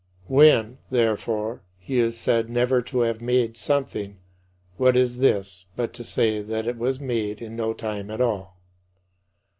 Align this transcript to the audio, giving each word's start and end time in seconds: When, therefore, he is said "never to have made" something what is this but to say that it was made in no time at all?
When, 0.25 0.79
therefore, 0.89 1.61
he 1.77 1.99
is 1.99 2.17
said 2.17 2.49
"never 2.49 2.81
to 2.81 3.01
have 3.01 3.21
made" 3.21 3.55
something 3.55 4.17
what 4.77 4.97
is 4.97 5.17
this 5.19 5.67
but 5.75 5.93
to 5.93 6.03
say 6.03 6.41
that 6.41 6.65
it 6.65 6.77
was 6.79 6.99
made 6.99 7.39
in 7.39 7.55
no 7.55 7.71
time 7.73 8.09
at 8.09 8.19
all? 8.19 8.57